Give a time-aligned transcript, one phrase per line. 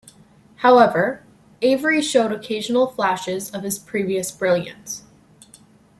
[0.55, 1.21] However,
[1.61, 5.03] Avery showed occasional flashes of his previous brilliance.